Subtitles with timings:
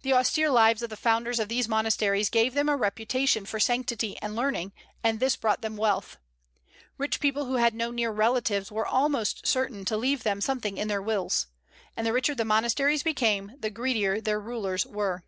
[0.00, 4.16] The austere lives of the founders of these monasteries gave them a reputation for sanctity
[4.22, 4.72] and learning,
[5.04, 6.16] and this brought them wealth.
[6.96, 10.88] Rich people who had no near relatives were almost certain to leave them something in
[10.88, 11.48] their wills.
[11.98, 15.22] And the richer the monasteries became, the greedier their rulers were.